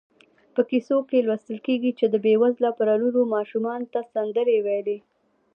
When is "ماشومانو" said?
3.35-3.91